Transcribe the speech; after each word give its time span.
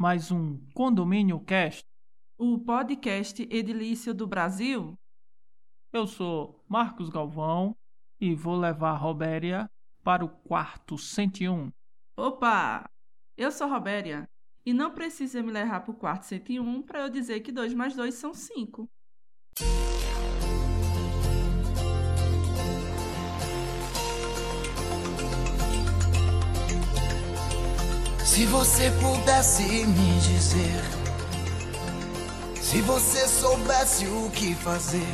mais 0.00 0.32
um 0.32 0.56
Condomínio 0.72 1.38
Cast. 1.40 1.84
O 2.38 2.58
podcast 2.58 3.46
edilício 3.50 4.14
do 4.14 4.26
Brasil. 4.26 4.94
Eu 5.92 6.06
sou 6.06 6.64
Marcos 6.66 7.10
Galvão 7.10 7.76
e 8.18 8.34
vou 8.34 8.56
levar 8.56 8.92
a 8.92 8.96
Robéria 8.96 9.70
para 10.02 10.24
o 10.24 10.28
quarto 10.30 10.96
101. 10.96 11.70
Opa! 12.18 12.88
Eu 13.36 13.52
sou 13.52 13.68
Robéria 13.68 14.26
e 14.64 14.72
não 14.72 14.90
precisa 14.94 15.42
me 15.42 15.52
levar 15.52 15.80
para 15.80 15.90
o 15.90 15.98
quarto 15.98 16.24
101 16.24 16.80
para 16.80 17.00
eu 17.00 17.10
dizer 17.10 17.40
que 17.40 17.52
2 17.52 17.74
mais 17.74 17.94
2 17.94 18.14
são 18.14 18.32
5. 18.32 18.88
Se 28.40 28.46
você 28.46 28.90
pudesse 28.92 29.62
me 29.62 30.18
dizer, 30.18 30.80
se 32.56 32.80
você 32.80 33.28
soubesse 33.28 34.06
o 34.06 34.30
que 34.30 34.54
fazer, 34.54 35.12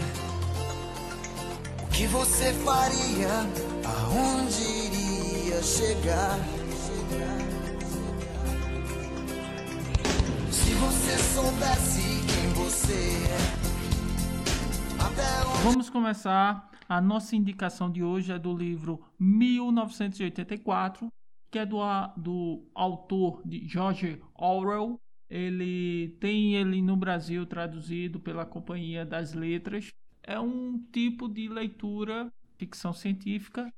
o 1.82 1.86
que 1.88 2.06
você 2.06 2.52
faria, 2.52 3.28
aonde 3.84 4.62
iria 4.62 5.60
chegar? 5.60 6.38
Se 10.52 10.70
você 10.74 11.18
soubesse 11.34 12.02
quem 12.28 12.48
você 12.50 13.26
é, 13.28 13.66
Vamos 15.64 15.90
começar. 15.90 16.70
A 16.88 17.00
nossa 17.00 17.34
indicação 17.34 17.90
de 17.90 18.04
hoje 18.04 18.30
é 18.30 18.38
do 18.38 18.56
livro 18.56 19.00
1984, 19.18 21.10
que 21.50 21.58
é 21.58 21.66
do, 21.66 21.78
do 22.16 22.66
autor 22.74 23.42
de 23.44 23.66
George 23.66 24.20
Orwell. 24.34 25.00
Ele 25.28 26.16
tem 26.20 26.54
ele 26.54 26.80
no 26.80 26.96
Brasil 26.96 27.44
traduzido 27.46 28.20
pela 28.20 28.46
Companhia 28.46 29.04
das 29.04 29.32
Letras. 29.32 29.90
É 30.22 30.38
um 30.38 30.78
tipo 30.92 31.28
de 31.28 31.48
leitura 31.48 32.32
ficção 32.58 32.92
científica. 32.92 33.72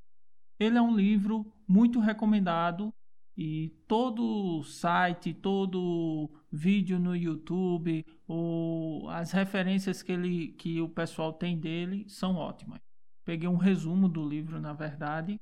Ele 0.58 0.77
é 0.77 0.83
um 0.83 0.94
livro 0.94 1.47
muito 1.66 2.00
recomendado 2.00 2.92
e 3.36 3.69
todo 3.86 4.64
site, 4.64 5.32
todo 5.32 6.28
vídeo 6.50 6.98
no 6.98 7.14
YouTube, 7.14 8.05
ou 8.27 9.08
as 9.10 9.30
referências 9.30 10.03
que, 10.03 10.10
ele, 10.10 10.48
que 10.58 10.80
o 10.80 10.88
pessoal 10.88 11.32
tem 11.32 11.56
dele 11.56 12.05
são 12.08 12.34
ótimas. 12.34 12.80
Peguei 13.25 13.48
um 13.48 13.56
resumo 13.56 14.08
do 14.08 14.28
livro, 14.28 14.60
na 14.60 14.72
verdade, 14.72 15.38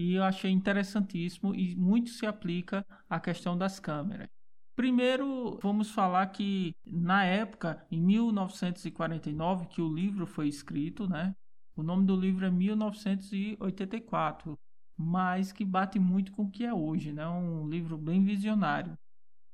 e 0.00 0.14
eu 0.14 0.24
achei 0.24 0.50
interessantíssimo 0.50 1.54
e 1.54 1.76
muito 1.76 2.08
se 2.08 2.24
aplica 2.24 2.86
à 3.08 3.20
questão 3.20 3.56
das 3.56 3.78
câmeras. 3.78 4.28
Primeiro, 4.74 5.58
vamos 5.62 5.90
falar 5.90 6.26
que 6.28 6.74
na 6.86 7.24
época, 7.24 7.86
em 7.90 8.00
1949, 8.00 9.66
que 9.66 9.82
o 9.82 9.92
livro 9.92 10.26
foi 10.26 10.48
escrito, 10.48 11.06
né? 11.06 11.34
O 11.76 11.82
nome 11.82 12.06
do 12.06 12.16
livro 12.16 12.46
é 12.46 12.50
1984, 12.50 14.58
mas 14.96 15.52
que 15.52 15.66
bate 15.66 15.98
muito 15.98 16.32
com 16.32 16.44
o 16.44 16.50
que 16.50 16.64
é 16.64 16.72
hoje, 16.72 17.12
né? 17.12 17.28
Um 17.28 17.68
livro 17.68 17.98
bem 17.98 18.24
visionário. 18.24 18.96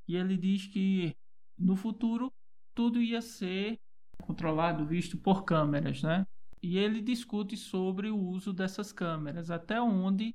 E 0.07 0.15
ele 0.15 0.37
diz 0.37 0.65
que 0.65 1.13
no 1.57 1.75
futuro 1.75 2.31
tudo 2.73 3.01
ia 3.01 3.21
ser 3.21 3.77
controlado, 4.21 4.85
visto 4.85 5.17
por 5.17 5.43
câmeras, 5.43 6.01
né? 6.01 6.25
E 6.61 6.77
ele 6.77 7.01
discute 7.01 7.55
sobre 7.55 8.09
o 8.09 8.17
uso 8.17 8.51
dessas 8.51 8.91
câmeras, 8.91 9.51
até 9.51 9.81
onde 9.81 10.33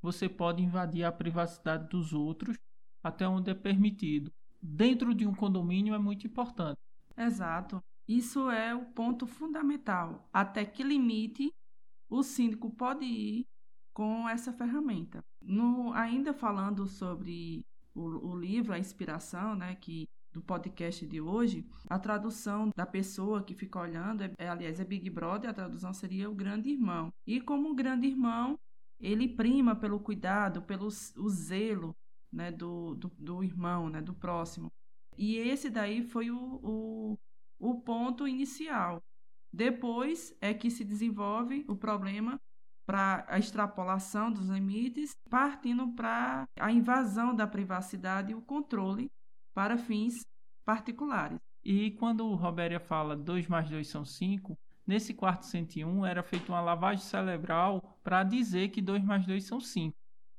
você 0.00 0.28
pode 0.28 0.62
invadir 0.62 1.04
a 1.04 1.12
privacidade 1.12 1.88
dos 1.88 2.12
outros, 2.12 2.56
até 3.02 3.26
onde 3.26 3.50
é 3.50 3.54
permitido. 3.54 4.30
Dentro 4.62 5.14
de 5.14 5.26
um 5.26 5.34
condomínio 5.34 5.94
é 5.94 5.98
muito 5.98 6.26
importante. 6.26 6.78
Exato. 7.16 7.82
Isso 8.06 8.50
é 8.50 8.74
o 8.74 8.84
ponto 8.86 9.26
fundamental. 9.26 10.28
Até 10.32 10.64
que 10.64 10.82
limite 10.82 11.50
o 12.08 12.22
síndico 12.22 12.70
pode 12.70 13.04
ir 13.04 13.46
com 13.92 14.28
essa 14.28 14.52
ferramenta. 14.52 15.24
No, 15.40 15.92
ainda 15.92 16.34
falando 16.34 16.86
sobre 16.86 17.64
o, 17.94 18.30
o 18.30 18.36
livro, 18.36 18.72
a 18.72 18.78
inspiração, 18.78 19.54
né, 19.54 19.74
que 19.76 20.06
do 20.34 20.42
podcast 20.42 21.06
de 21.06 21.20
hoje, 21.20 21.64
a 21.88 21.96
tradução 21.96 22.70
da 22.76 22.84
pessoa 22.84 23.42
que 23.42 23.54
fica 23.54 23.78
olhando, 23.78 24.24
é, 24.24 24.32
é, 24.36 24.48
aliás, 24.48 24.80
é 24.80 24.84
Big 24.84 25.08
Brother, 25.08 25.48
a 25.48 25.54
tradução 25.54 25.94
seria 25.94 26.28
o 26.28 26.34
grande 26.34 26.70
irmão. 26.70 27.12
E 27.24 27.40
como 27.40 27.70
o 27.70 27.74
grande 27.74 28.08
irmão, 28.08 28.58
ele 28.98 29.28
prima 29.28 29.76
pelo 29.76 30.00
cuidado, 30.00 30.60
pelo 30.62 30.88
o 30.88 31.28
zelo 31.28 31.94
né, 32.32 32.50
do, 32.50 32.96
do, 32.96 33.12
do 33.16 33.44
irmão, 33.44 33.88
né, 33.88 34.02
do 34.02 34.12
próximo. 34.12 34.72
E 35.16 35.36
esse 35.36 35.70
daí 35.70 36.02
foi 36.02 36.32
o, 36.32 36.60
o, 36.62 37.18
o 37.60 37.80
ponto 37.80 38.26
inicial. 38.26 39.00
Depois 39.52 40.36
é 40.40 40.52
que 40.52 40.68
se 40.68 40.84
desenvolve 40.84 41.64
o 41.68 41.76
problema 41.76 42.40
para 42.84 43.24
a 43.28 43.38
extrapolação 43.38 44.32
dos 44.32 44.48
limites, 44.48 45.12
partindo 45.30 45.92
para 45.94 46.44
a 46.58 46.72
invasão 46.72 47.34
da 47.34 47.46
privacidade 47.46 48.32
e 48.32 48.34
o 48.34 48.42
controle 48.42 49.08
para 49.54 49.78
fins 49.78 50.26
particulares. 50.64 51.38
E 51.64 51.92
quando 51.92 52.26
o 52.26 52.34
Robéria 52.34 52.80
fala 52.80 53.16
2 53.16 53.46
mais 53.48 53.70
2 53.70 53.88
são 53.88 54.04
5, 54.04 54.58
nesse 54.86 55.14
quarto 55.14 55.46
101 55.46 56.04
era 56.04 56.22
feita 56.22 56.52
uma 56.52 56.60
lavagem 56.60 57.02
cerebral 57.02 57.98
para 58.02 58.22
dizer 58.22 58.68
que 58.68 58.82
2 58.82 59.02
mais 59.02 59.24
2 59.24 59.44
são 59.44 59.60
5. 59.60 59.94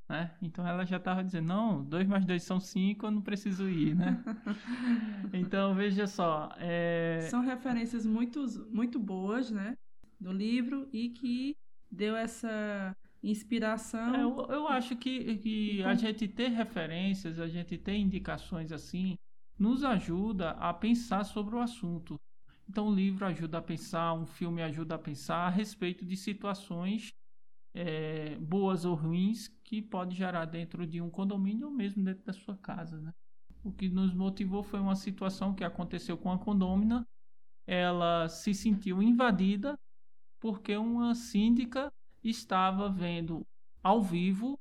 Né? 0.08 0.36
Então 0.40 0.68
ela 0.68 0.86
já 0.86 0.98
estava 0.98 1.24
dizendo, 1.24 1.48
não, 1.48 1.84
2 1.84 2.08
mais 2.08 2.26
2 2.26 2.44
são 2.44 2.60
5, 2.60 3.08
eu 3.08 3.12
não 3.12 3.22
preciso 3.24 3.68
ir, 3.68 3.96
né? 3.96 4.24
então 5.34 5.74
veja 5.74 6.06
só, 6.06 6.52
é... 6.58 7.22
São 7.32 7.42
referências 7.42 8.06
muito, 8.06 8.46
muito 8.72 9.00
boas, 9.00 9.50
né, 9.50 9.76
do 10.20 10.32
livro 10.32 10.88
e 10.94 11.10
que 11.10 11.56
deu 11.90 12.16
essa 12.16 12.96
inspiração. 13.30 14.16
É, 14.16 14.24
eu, 14.24 14.46
eu 14.50 14.68
acho 14.68 14.96
que, 14.96 15.38
que 15.38 15.80
Então- 15.80 15.92
a 15.92 15.96
gente 15.96 16.28
ter 16.28 16.50
referências, 16.50 17.40
a 17.40 17.48
gente 17.48 17.78
ter 17.78 17.98
indicações 17.98 18.72
assim, 18.72 19.18
nos 19.58 19.84
ajuda 19.84 20.52
a 20.52 20.74
pensar 20.74 21.24
sobre 21.24 21.56
o 21.56 21.60
assunto. 21.60 22.20
Então, 22.68 22.88
o 22.88 22.94
livro 22.94 23.26
ajuda 23.26 23.60
a 23.60 23.62
pensar, 23.62 24.14
um 24.14 24.26
filme 24.26 24.62
ajuda 24.62 24.96
a 24.96 25.00
pensar 25.00 25.46
a 25.48 25.50
respeito 25.50 26.06
de 26.06 26.18
situações 26.18 27.10
é, 27.76 28.38
boas 28.38 28.86
ou 28.86 28.96
ruins 28.96 29.48
que 29.64 29.82
pode 29.82 30.16
gerar 30.16 30.46
dentro 30.46 30.88
de 30.88 31.02
um 31.02 31.10
condomínio 31.10 31.68
ou 31.68 31.74
mesmo 31.74 32.04
dentro 32.04 32.24
da 32.24 32.34
sua 32.34 32.58
casa. 32.58 33.00
Né? 33.00 33.14
O 33.64 33.72
que 33.72 33.90
nos 33.90 34.14
motivou 34.14 34.64
foi 34.64 34.80
uma 34.80 34.96
situação 34.96 35.54
que 35.54 35.64
aconteceu 35.64 36.18
com 36.18 36.32
a 36.32 36.40
condômina. 36.40 37.06
Ela 37.68 38.30
se 38.30 38.54
sentiu 38.54 39.02
invadida 39.02 39.78
porque 40.40 40.76
uma 40.78 41.14
síndica 41.16 41.92
estava 42.30 42.90
vendo 42.90 43.46
ao 43.84 44.02
vivo, 44.02 44.60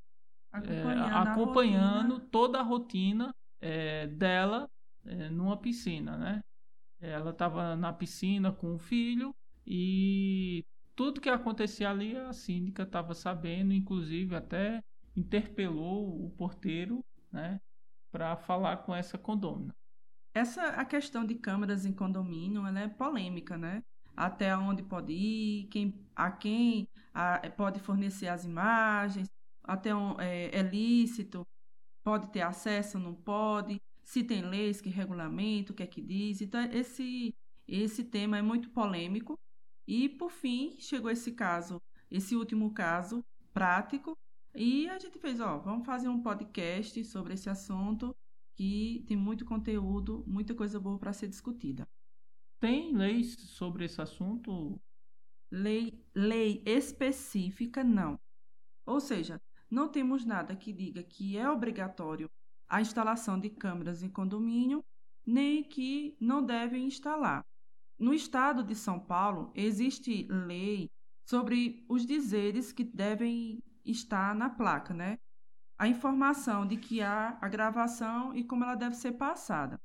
é, 0.52 0.58
acompanhando, 0.58 1.12
a 1.12 1.22
acompanhando 1.22 2.12
rotina. 2.14 2.28
toda 2.30 2.60
a 2.60 2.62
rotina 2.62 3.34
é, 3.60 4.06
dela 4.06 4.68
é, 5.04 5.30
numa 5.30 5.56
piscina, 5.56 6.16
né? 6.16 6.40
Ela 7.00 7.30
estava 7.30 7.76
na 7.76 7.92
piscina 7.92 8.52
com 8.52 8.74
o 8.74 8.78
filho 8.78 9.34
e 9.66 10.64
tudo 10.94 11.20
que 11.20 11.28
acontecia 11.28 11.90
ali 11.90 12.16
a 12.16 12.32
síndica 12.32 12.84
estava 12.84 13.14
sabendo, 13.14 13.72
inclusive 13.72 14.34
até 14.34 14.82
interpelou 15.16 16.24
o 16.24 16.30
porteiro, 16.30 17.04
né, 17.30 17.60
para 18.10 18.36
falar 18.36 18.78
com 18.78 18.94
essa 18.94 19.18
condômina. 19.18 19.74
Essa 20.32 20.66
a 20.68 20.84
questão 20.84 21.24
de 21.24 21.34
câmeras 21.34 21.84
em 21.84 21.92
condomínio, 21.92 22.66
ela 22.66 22.80
é 22.80 22.88
polêmica, 22.88 23.56
né? 23.56 23.82
Até 24.16 24.56
onde 24.56 24.82
pode 24.82 25.12
ir, 25.12 25.68
quem, 25.68 25.94
a 26.14 26.30
quem 26.30 26.88
a- 27.14 27.40
pode 27.56 27.80
fornecer 27.80 28.28
as 28.28 28.44
imagens, 28.44 29.28
até 29.62 29.94
onde 29.94 30.22
é, 30.22 30.58
é 30.58 30.62
lícito, 30.62 31.46
pode 32.02 32.30
ter 32.30 32.42
acesso, 32.42 32.98
não 32.98 33.14
pode, 33.14 33.80
se 34.02 34.22
tem 34.22 34.42
leis 34.42 34.80
que 34.80 34.90
regulamentam, 34.90 35.72
o 35.72 35.76
que 35.76 35.82
é 35.82 35.86
que 35.86 36.02
diz. 36.02 36.40
Então, 36.42 36.60
esse, 36.72 37.34
esse 37.66 38.04
tema 38.04 38.36
é 38.38 38.42
muito 38.42 38.70
polêmico. 38.70 39.38
E, 39.86 40.08
por 40.08 40.30
fim, 40.30 40.76
chegou 40.80 41.10
esse 41.10 41.32
caso, 41.32 41.80
esse 42.10 42.36
último 42.36 42.72
caso 42.72 43.22
prático, 43.52 44.16
e 44.54 44.88
a 44.88 44.98
gente 44.98 45.18
fez, 45.18 45.40
ó, 45.40 45.58
vamos 45.58 45.84
fazer 45.86 46.08
um 46.08 46.22
podcast 46.22 47.04
sobre 47.04 47.34
esse 47.34 47.50
assunto 47.50 48.14
que 48.56 49.04
tem 49.06 49.16
muito 49.16 49.44
conteúdo, 49.44 50.24
muita 50.26 50.54
coisa 50.54 50.78
boa 50.78 50.98
para 50.98 51.12
ser 51.12 51.28
discutida. 51.28 51.86
Tem 52.60 52.94
leis 52.94 53.34
sobre 53.34 53.84
esse 53.84 54.00
assunto? 54.00 54.80
Lei, 55.54 56.04
lei 56.14 56.62
específica, 56.66 57.84
não. 57.84 58.18
Ou 58.84 59.00
seja, 59.00 59.40
não 59.70 59.88
temos 59.88 60.24
nada 60.24 60.56
que 60.56 60.72
diga 60.72 61.02
que 61.02 61.36
é 61.36 61.48
obrigatório 61.48 62.28
a 62.68 62.80
instalação 62.80 63.38
de 63.38 63.50
câmeras 63.50 64.02
em 64.02 64.08
condomínio, 64.08 64.82
nem 65.24 65.62
que 65.62 66.16
não 66.20 66.44
devem 66.44 66.86
instalar. 66.86 67.44
No 67.98 68.12
estado 68.12 68.64
de 68.64 68.74
São 68.74 68.98
Paulo, 68.98 69.52
existe 69.54 70.26
lei 70.28 70.90
sobre 71.24 71.84
os 71.88 72.04
dizeres 72.04 72.72
que 72.72 72.82
devem 72.82 73.62
estar 73.84 74.34
na 74.34 74.50
placa, 74.50 74.92
né? 74.92 75.18
a 75.78 75.88
informação 75.88 76.66
de 76.66 76.76
que 76.76 77.00
há 77.00 77.38
a 77.40 77.48
gravação 77.48 78.34
e 78.34 78.44
como 78.44 78.64
ela 78.64 78.74
deve 78.74 78.94
ser 78.94 79.12
passada. 79.12 79.80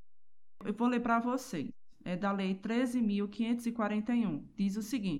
Eu 0.64 0.74
vou 0.74 0.88
ler 0.88 1.00
para 1.00 1.20
vocês. 1.20 1.70
É 2.04 2.16
da 2.16 2.32
Lei 2.32 2.54
13.541. 2.54 4.44
Diz 4.56 4.76
o 4.76 4.82
seguinte: 4.82 5.19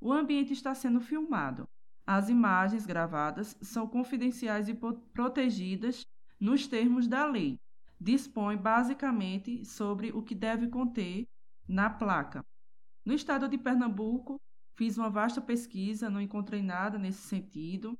o 0.00 0.12
ambiente 0.12 0.52
está 0.52 0.74
sendo 0.74 1.00
filmado. 1.00 1.68
As 2.06 2.28
imagens 2.28 2.86
gravadas 2.86 3.56
são 3.60 3.86
confidenciais 3.86 4.68
e 4.68 4.74
protegidas 5.12 6.06
nos 6.40 6.66
termos 6.66 7.06
da 7.06 7.26
lei. 7.26 7.58
Dispõe 8.00 8.56
basicamente 8.56 9.64
sobre 9.64 10.10
o 10.12 10.22
que 10.22 10.34
deve 10.34 10.68
conter 10.68 11.26
na 11.66 11.90
placa. 11.90 12.44
No 13.04 13.12
estado 13.12 13.48
de 13.48 13.58
Pernambuco, 13.58 14.40
fiz 14.76 14.96
uma 14.96 15.10
vasta 15.10 15.40
pesquisa, 15.40 16.08
não 16.08 16.20
encontrei 16.20 16.62
nada 16.62 16.98
nesse 16.98 17.26
sentido. 17.26 17.98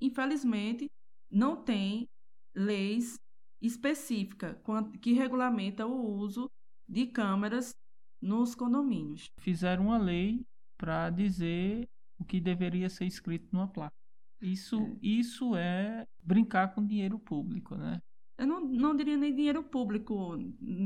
Infelizmente, 0.00 0.88
não 1.30 1.56
tem 1.62 2.08
leis 2.54 3.18
específicas 3.60 4.56
que 5.02 5.12
regulamenta 5.12 5.84
o 5.86 6.14
uso 6.14 6.48
de 6.88 7.06
câmeras 7.06 7.74
nos 8.22 8.54
condomínios. 8.54 9.26
Fizeram 9.38 9.86
uma 9.86 9.98
lei 9.98 10.46
para 10.78 11.10
dizer 11.10 11.86
o 12.18 12.24
que 12.24 12.40
deveria 12.40 12.88
ser 12.88 13.04
escrito 13.04 13.48
numa 13.52 13.68
placa. 13.68 13.92
Isso 14.40 14.80
é, 14.80 14.96
isso 15.02 15.56
é 15.56 16.06
brincar 16.22 16.74
com 16.74 16.86
dinheiro 16.86 17.18
público, 17.18 17.76
né? 17.76 18.00
Eu 18.38 18.46
não, 18.46 18.60
não 18.60 18.94
diria 18.94 19.16
nem 19.16 19.34
dinheiro 19.34 19.64
público 19.64 20.38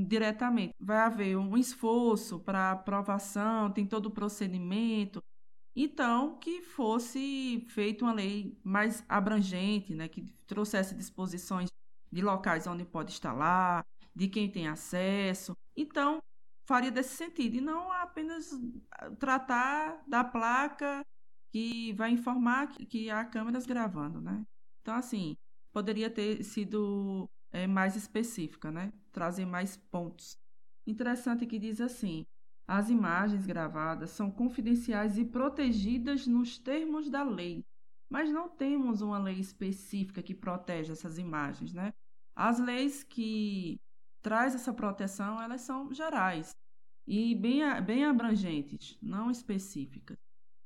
diretamente. 0.09 0.75
Vai 0.81 0.97
haver 0.97 1.37
um 1.37 1.57
esforço 1.57 2.41
para 2.41 2.73
aprovação, 2.73 3.71
tem 3.71 3.87
todo 3.87 4.07
o 4.07 4.11
procedimento. 4.11 5.23
Então, 5.77 6.39
que 6.39 6.63
fosse 6.63 7.67
feita 7.69 8.05
uma 8.05 8.13
lei 8.15 8.59
mais 8.65 9.05
abrangente, 9.07 9.95
né, 9.95 10.09
que 10.09 10.23
trouxesse 10.47 10.95
disposições 10.95 11.69
de 12.11 12.23
locais 12.23 12.67
onde 12.67 12.85
pode 12.85 13.13
instalar, 13.13 13.85
de 14.15 14.29
quem 14.29 14.51
tem 14.51 14.69
acesso. 14.69 15.53
Então, 15.77 16.23
faria 16.65 16.91
desse 16.91 17.17
sentido, 17.17 17.57
e 17.57 17.61
não 17.61 17.91
apenas 17.93 18.51
tratar 19.19 20.03
da 20.07 20.25
placa 20.25 21.05
que 21.53 21.93
vai 21.93 22.11
informar 22.11 22.69
que, 22.69 22.87
que 22.87 23.11
há 23.11 23.25
câmeras 23.25 23.67
gravando, 23.67 24.21
né? 24.21 24.45
Então, 24.81 24.95
assim, 24.95 25.37
poderia 25.73 26.11
ter 26.11 26.43
sido 26.43 27.29
é, 27.51 27.67
mais 27.67 27.97
específica, 27.97 28.71
né? 28.71 28.93
Trazer 29.13 29.45
mais 29.45 29.77
pontos. 29.77 30.37
Interessante 30.87 31.47
que 31.47 31.59
diz 31.59 31.81
assim: 31.81 32.25
as 32.67 32.89
imagens 32.89 33.47
gravadas 33.47 34.11
são 34.11 34.31
confidenciais 34.31 35.19
e 35.19 35.25
protegidas 35.25 36.27
nos 36.27 36.59
termos 36.59 37.11
da 37.11 37.23
lei, 37.23 37.65
mas 38.11 38.31
não 38.31 38.49
temos 38.49 39.01
uma 39.03 39.19
lei 39.19 39.39
específica 39.39 40.23
que 40.23 40.35
protege 40.35 40.93
essas 40.93 41.19
imagens, 41.19 41.73
né? 41.73 41.93
As 42.35 42.59
leis 42.59 43.05
que 43.05 43.79
traz 44.23 44.55
essa 44.55 44.73
proteção, 44.73 45.41
elas 45.41 45.63
são 45.63 45.93
gerais 45.93 46.57
e 47.07 47.35
bem, 47.35 47.61
bem 47.83 48.05
abrangentes, 48.05 48.97
não 49.03 49.31
específicas. 49.31 50.17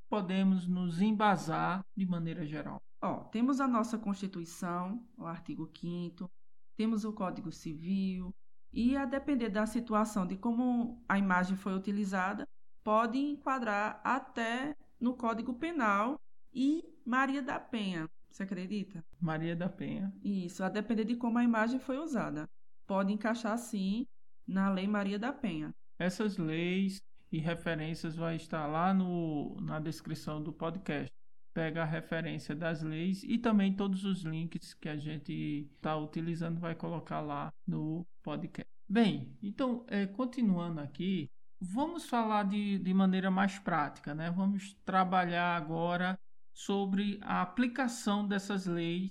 Podemos 0.08 0.69
nos 0.69 1.00
embasar 1.00 1.85
de 1.97 2.06
maneira 2.06 2.47
geral. 2.47 2.81
Ó, 3.03 3.25
temos 3.25 3.61
a 3.61 3.67
nossa 3.67 3.99
Constituição, 3.99 5.05
o 5.17 5.26
artigo 5.26 5.70
5 5.75 6.31
temos 6.76 7.05
o 7.05 7.12
Código 7.12 7.50
Civil, 7.50 8.35
e 8.73 8.97
a 8.97 9.06
depender 9.06 9.49
da 9.49 9.64
situação 9.64 10.26
de 10.26 10.37
como 10.37 11.02
a 11.09 11.19
imagem 11.19 11.56
foi 11.56 11.75
utilizada, 11.75 12.47
pode 12.85 13.19
enquadrar 13.19 14.00
até 14.05 14.76
no 15.00 15.14
Código 15.14 15.55
Penal 15.55 16.20
e 16.52 16.85
Maria 17.05 17.43
da 17.43 17.59
Penha. 17.59 18.06
Você 18.31 18.43
acredita? 18.43 19.02
Maria 19.19 19.56
da 19.56 19.69
Penha. 19.69 20.12
Isso, 20.23 20.62
a 20.62 20.69
depender 20.69 21.05
de 21.05 21.17
como 21.17 21.38
a 21.38 21.44
imagem 21.44 21.81
foi 21.81 21.97
usada. 21.97 22.47
Pode 22.87 23.12
encaixar 23.12 23.59
sim 23.59 24.06
na 24.47 24.71
Lei 24.71 24.87
Maria 24.87 25.19
da 25.19 25.33
Penha. 25.33 25.75
Essas 25.99 26.37
leis 26.37 27.00
e 27.33 27.38
referências 27.38 28.15
vai 28.15 28.37
estar 28.37 28.67
lá 28.67 28.94
no, 28.94 29.56
na 29.61 29.81
descrição 29.81 30.43
do 30.43 30.53
podcast 30.53 31.11
pega 31.56 31.85
a 31.85 31.87
referência 31.87 32.55
das 32.55 32.83
leis 32.83 33.23
e 33.23 33.38
também 33.38 33.75
todos 33.75 34.05
os 34.05 34.21
links 34.25 34.75
que 34.75 34.91
a 34.91 34.97
gente 34.99 35.67
está 35.75 35.97
utilizando 35.97 36.61
vai 36.61 36.75
colocar 36.75 37.23
lá 37.23 37.50
no 37.67 38.06
podcast. 38.23 38.71
Bem, 38.87 39.35
então, 39.43 39.83
é, 39.88 40.06
continuando 40.06 40.83
aqui, 40.83 41.31
vamos 41.59 42.11
falar 42.11 42.43
de, 42.43 42.79
de 42.79 42.93
maneira 42.93 43.31
mais 43.31 43.59
prática, 43.59 44.15
né? 44.15 44.31
Vamos 44.31 44.75
trabalhar 44.85 45.56
agora 45.56 46.19
sobre 46.53 47.19
a 47.23 47.41
aplicação 47.41 48.29
dessas 48.29 48.67
leis 48.67 49.11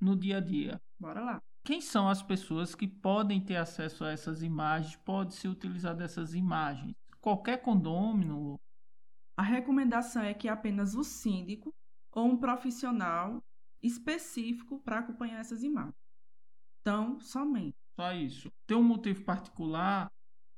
no 0.00 0.16
dia 0.16 0.36
a 0.36 0.40
dia. 0.40 0.80
Bora 0.96 1.20
lá. 1.20 1.42
Quem 1.64 1.80
são 1.80 2.06
as 2.10 2.22
pessoas 2.22 2.74
que 2.74 2.86
podem 2.86 3.40
ter 3.40 3.56
acesso 3.56 4.04
a 4.04 4.10
essas 4.10 4.42
imagens, 4.42 4.96
pode 4.96 5.34
se 5.34 5.48
utilizar 5.48 5.96
dessas 5.96 6.34
imagens? 6.34 6.94
Qualquer 7.22 7.62
condômino 7.62 8.60
a 9.34 9.42
recomendação 9.42 10.22
é 10.22 10.34
que 10.34 10.46
apenas 10.46 10.94
o 10.94 11.02
síndico 11.02 11.74
ou 12.12 12.26
um 12.26 12.36
profissional 12.36 13.42
específico 13.82 14.78
para 14.80 14.98
acompanhar 14.98 15.40
essas 15.40 15.62
imagens. 15.62 15.94
Então, 16.82 17.18
somente. 17.18 17.74
Só 17.98 18.12
isso. 18.12 18.52
Tem 18.66 18.76
um 18.76 18.82
motivo 18.82 19.24
particular 19.24 20.08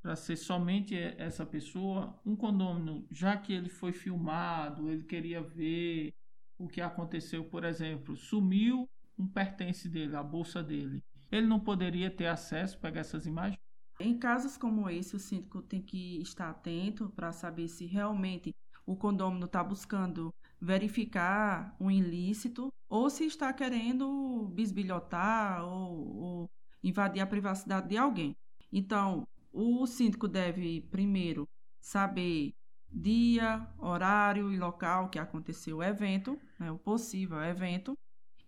para 0.02 0.16
ser 0.16 0.36
somente 0.36 0.96
essa 0.96 1.46
pessoa, 1.46 2.20
um 2.26 2.34
condômino, 2.34 3.06
já 3.12 3.36
que 3.36 3.52
ele 3.52 3.68
foi 3.68 3.92
filmado, 3.92 4.90
ele 4.90 5.04
queria 5.04 5.40
ver 5.40 6.12
o 6.58 6.66
que 6.66 6.80
aconteceu, 6.80 7.48
por 7.48 7.64
exemplo, 7.64 8.16
sumiu 8.16 8.88
um 9.18 9.26
pertence 9.26 9.88
dele, 9.88 10.16
a 10.16 10.22
bolsa 10.22 10.62
dele. 10.62 11.02
Ele 11.30 11.46
não 11.46 11.58
poderia 11.58 12.10
ter 12.10 12.26
acesso 12.26 12.78
pegar 12.78 13.00
essas 13.00 13.26
imagens? 13.26 13.58
Em 13.98 14.18
casos 14.18 14.56
como 14.56 14.88
esse, 14.90 15.16
o 15.16 15.18
síndico 15.18 15.62
tem 15.62 15.80
que 15.80 16.20
estar 16.20 16.50
atento 16.50 17.08
para 17.10 17.32
saber 17.32 17.68
se 17.68 17.86
realmente 17.86 18.54
o 18.84 18.94
condômino 18.94 19.46
está 19.46 19.64
buscando 19.64 20.32
verificar 20.60 21.74
um 21.80 21.90
ilícito 21.90 22.72
ou 22.88 23.10
se 23.10 23.24
está 23.24 23.52
querendo 23.52 24.48
bisbilhotar 24.54 25.64
ou, 25.64 26.16
ou 26.16 26.50
invadir 26.82 27.20
a 27.20 27.26
privacidade 27.26 27.88
de 27.88 27.96
alguém. 27.96 28.36
Então, 28.72 29.26
o 29.52 29.86
síndico 29.86 30.28
deve 30.28 30.82
primeiro 30.82 31.48
saber 31.80 32.52
dia, 32.92 33.66
horário 33.78 34.52
e 34.52 34.58
local 34.58 35.08
que 35.08 35.18
aconteceu 35.18 35.78
o 35.78 35.82
evento, 35.82 36.38
né, 36.58 36.70
o 36.70 36.78
possível 36.78 37.42
evento, 37.42 37.96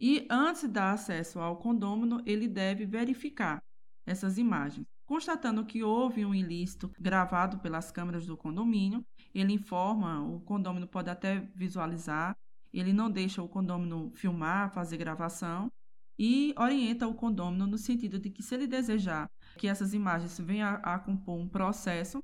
e 0.00 0.26
antes 0.30 0.62
de 0.62 0.68
dar 0.68 0.92
acesso 0.92 1.40
ao 1.40 1.56
condômino, 1.56 2.22
ele 2.24 2.46
deve 2.46 2.86
verificar 2.86 3.62
essas 4.06 4.38
imagens. 4.38 4.86
Constatando 5.04 5.64
que 5.64 5.82
houve 5.82 6.24
um 6.24 6.34
ilícito 6.34 6.92
gravado 7.00 7.58
pelas 7.60 7.90
câmeras 7.90 8.26
do 8.26 8.36
condomínio, 8.36 9.04
ele 9.34 9.54
informa, 9.54 10.22
o 10.22 10.40
condômino 10.40 10.86
pode 10.86 11.08
até 11.10 11.40
visualizar, 11.54 12.36
ele 12.72 12.92
não 12.92 13.10
deixa 13.10 13.42
o 13.42 13.48
condômino 13.48 14.12
filmar, 14.14 14.72
fazer 14.72 14.98
gravação 14.98 15.70
e 16.18 16.54
orienta 16.58 17.06
o 17.06 17.14
condômino 17.14 17.66
no 17.66 17.78
sentido 17.78 18.18
de 18.18 18.28
que 18.28 18.42
se 18.42 18.54
ele 18.54 18.66
desejar 18.66 19.30
que 19.56 19.68
essas 19.68 19.94
imagens 19.94 20.38
venham 20.38 20.68
a, 20.68 20.94
a 20.94 20.98
compor 20.98 21.38
um 21.38 21.48
processo, 21.48 22.20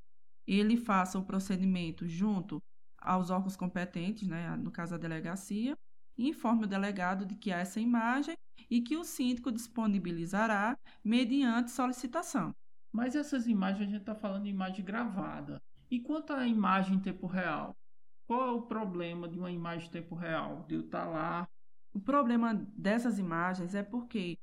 ele 0.47 0.76
faça 0.76 1.19
o 1.19 1.25
procedimento 1.25 2.07
junto 2.07 2.61
aos 2.99 3.31
órgãos 3.31 3.57
competentes, 3.57 4.28
né, 4.28 4.57
no 4.57 4.71
caso 4.71 4.95
a 4.95 4.99
delegacia, 4.99 5.76
informe 6.16 6.64
o 6.64 6.68
delegado 6.68 7.26
de 7.26 7.35
que 7.35 7.52
há 7.52 7.59
essa 7.59 7.80
imagem 7.80 8.37
e 8.71 8.80
que 8.80 8.97
o 8.97 9.04
síndico 9.04 9.52
disponibilizará 9.52 10.76
mediante 11.04 11.71
solicitação. 11.71 12.54
Mas 12.92 13.16
essas 13.16 13.47
imagens, 13.47 13.88
a 13.88 13.90
gente 13.90 14.00
está 14.00 14.14
falando 14.14 14.44
de 14.44 14.50
imagem 14.50 14.85
gravada. 14.85 15.61
E 15.90 16.00
quanto 16.00 16.33
à 16.33 16.47
imagem 16.47 16.97
em 16.97 17.00
tempo 17.00 17.26
real? 17.26 17.75
Qual 18.26 18.49
é 18.49 18.52
o 18.52 18.62
problema 18.62 19.28
de 19.28 19.38
uma 19.38 19.50
imagem 19.50 19.88
em 19.88 19.90
tempo 19.90 20.14
real? 20.14 20.64
De 20.68 20.76
eu 20.76 20.80
estar 20.83 21.04
tá 21.04 21.11
lá. 21.11 21.49
O 21.92 22.00
problema 22.00 22.54
dessas 22.76 23.18
imagens 23.18 23.75
é 23.75 23.83
porque 23.83 24.37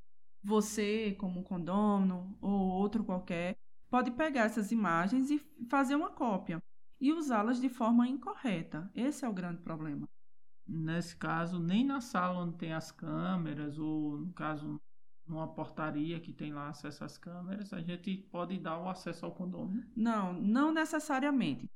você, 0.43 1.15
como 1.19 1.39
um 1.39 1.43
condômino 1.43 2.37
ou 2.41 2.51
outro 2.51 3.03
qualquer, 3.03 3.55
pode 3.89 4.11
pegar 4.11 4.43
essas 4.43 4.71
imagens 4.71 5.29
e 5.29 5.39
fazer 5.69 5.95
uma 5.95 6.09
cópia 6.09 6.61
e 6.99 7.11
usá-las 7.11 7.59
de 7.59 7.69
forma 7.69 8.07
incorreta. 8.07 8.89
Esse 8.93 9.25
é 9.25 9.29
o 9.29 9.33
grande 9.33 9.61
problema. 9.61 10.07
Nesse 10.67 11.15
caso, 11.15 11.59
nem 11.59 11.85
na 11.85 11.99
sala 11.99 12.43
onde 12.43 12.57
tem 12.57 12.73
as 12.73 12.91
câmeras, 12.91 13.77
ou 13.77 14.17
no 14.17 14.33
caso, 14.33 14.79
numa 15.27 15.47
portaria 15.47 16.19
que 16.19 16.33
tem 16.33 16.53
lá 16.53 16.69
acesso 16.69 17.03
às 17.03 17.17
câmeras, 17.17 17.73
a 17.73 17.81
gente 17.81 18.17
pode 18.31 18.57
dar 18.59 18.77
o 18.77 18.89
acesso 18.89 19.25
ao 19.25 19.33
condomínio? 19.33 19.89
Não, 19.95 20.33
não 20.33 20.73
necessariamente. 20.73 21.69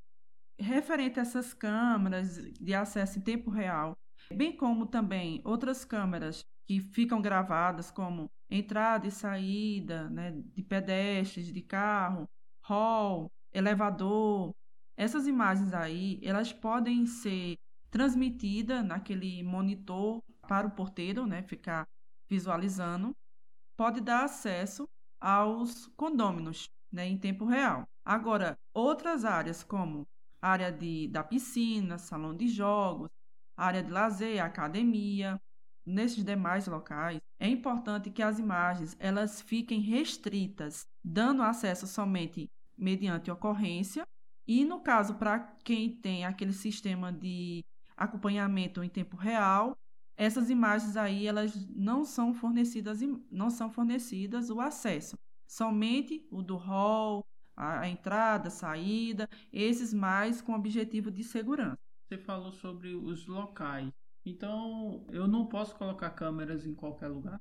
Referente 0.58 1.20
a 1.20 1.24
essas 1.24 1.54
câmeras 1.54 2.38
de 2.54 2.74
acesso 2.74 3.20
em 3.20 3.22
tempo 3.22 3.50
real, 3.50 3.94
bem 4.34 4.56
como 4.56 4.86
também 4.86 5.42
outras 5.44 5.84
câmeras 5.84 6.44
que 6.68 6.80
ficam 6.80 7.22
gravadas, 7.22 7.92
como 7.92 8.30
entrada 8.50 9.08
e 9.08 9.12
saída 9.12 10.10
né, 10.10 10.32
de 10.32 10.64
pedestres, 10.64 11.52
de 11.52 11.62
carro, 11.62 12.26
hall, 12.64 13.30
elevador. 13.54 14.54
Essas 14.98 15.28
imagens 15.28 15.74
aí, 15.74 16.20
elas 16.24 16.54
podem 16.54 17.06
ser 17.06 17.56
transmitidas 17.96 18.84
naquele 18.84 19.42
monitor 19.42 20.22
para 20.50 20.68
o 20.68 20.72
porteiro, 20.72 21.26
né, 21.26 21.42
ficar 21.42 21.88
visualizando, 22.30 23.16
pode 23.78 24.02
dar 24.02 24.26
acesso 24.26 24.86
aos 25.18 25.88
condôminos 25.96 26.70
né, 26.92 27.08
em 27.08 27.18
tempo 27.18 27.46
real. 27.46 27.88
Agora, 28.04 28.58
outras 28.74 29.24
áreas, 29.24 29.64
como 29.64 30.06
área 30.42 30.74
de, 30.74 31.08
da 31.08 31.24
piscina, 31.24 31.98
salão 31.98 32.36
de 32.36 32.50
jogos, 32.50 33.08
área 33.56 33.82
de 33.82 33.90
lazer, 33.90 34.44
academia, 34.44 35.40
nesses 35.86 36.26
demais 36.26 36.68
locais, 36.68 37.22
é 37.40 37.48
importante 37.48 38.12
que 38.12 38.22
as 38.22 38.40
imagens 38.40 38.98
elas 39.00 39.40
fiquem 39.40 39.80
restritas, 39.80 40.86
dando 41.02 41.42
acesso 41.42 41.88
somente 41.88 42.50
mediante 42.78 43.32
ocorrência, 43.32 44.04
e 44.46 44.66
no 44.66 44.82
caso 44.82 45.16
para 45.16 45.40
quem 45.64 45.96
tem 46.02 46.26
aquele 46.26 46.52
sistema 46.52 47.10
de 47.10 47.64
acompanhamento 47.96 48.84
em 48.84 48.90
tempo 48.90 49.16
real, 49.16 49.78
essas 50.18 50.50
imagens 50.50 50.96
aí 50.96 51.28
elas 51.28 51.68
não 51.70 52.06
são 52.06 52.34
fornecidas 52.34 53.00
não 53.32 53.50
são 53.50 53.70
fornecidas 53.70 54.50
o 54.50 54.62
acesso, 54.62 55.18
somente 55.48 56.26
o 56.32 56.42
do 56.42 56.56
hall, 56.56 57.26
a 57.56 57.88
entrada, 57.88 58.50
a 58.50 58.52
saída, 58.52 59.30
esses 59.52 59.94
mais 59.94 60.42
com 60.42 60.54
objetivo 60.54 61.10
de 61.10 61.24
segurança. 61.24 61.78
Você 62.08 62.18
falou 62.18 62.52
sobre 62.52 62.94
os 62.94 63.26
locais. 63.28 63.90
Então, 64.26 65.06
eu 65.10 65.28
não 65.28 65.48
posso 65.48 65.76
colocar 65.76 66.10
câmeras 66.12 66.66
em 66.66 66.74
qualquer 66.74 67.08
lugar? 67.08 67.40